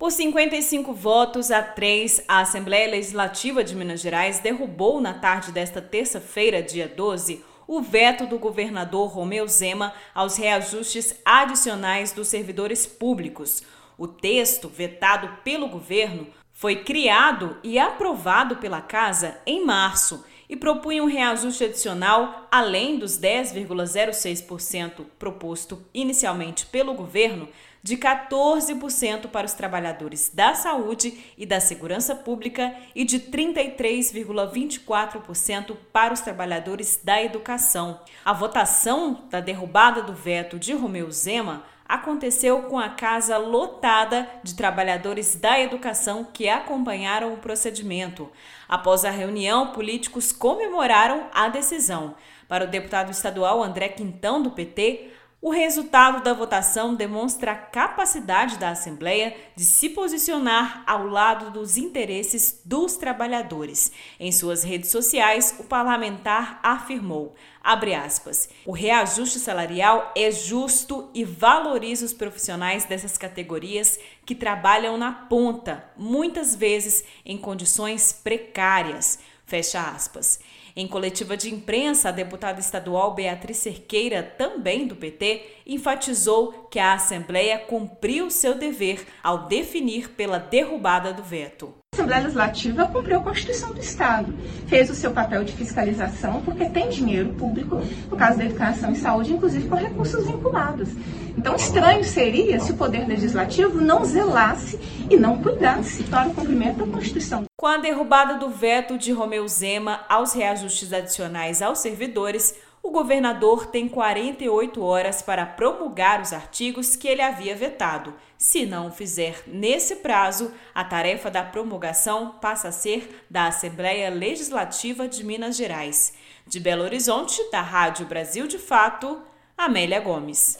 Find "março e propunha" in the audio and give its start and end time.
19.66-21.04